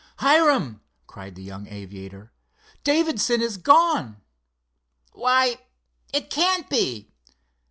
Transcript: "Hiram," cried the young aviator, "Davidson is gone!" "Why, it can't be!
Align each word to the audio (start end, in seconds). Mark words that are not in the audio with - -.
"Hiram," 0.17 0.81
cried 1.05 1.35
the 1.35 1.43
young 1.43 1.67
aviator, 1.67 2.33
"Davidson 2.83 3.39
is 3.39 3.57
gone!" 3.57 4.17
"Why, 5.11 5.59
it 6.11 6.31
can't 6.31 6.67
be! 6.71 7.11